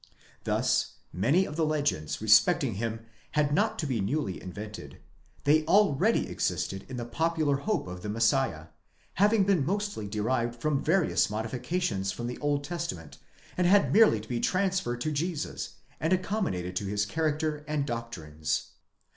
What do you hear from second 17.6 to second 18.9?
and doctrines.